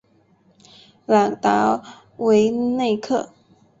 [1.05, 1.79] 朗代
[2.17, 3.29] 韦内克。